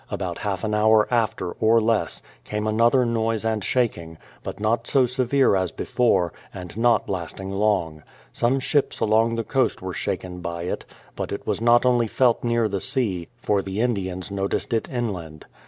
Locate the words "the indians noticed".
13.61-14.73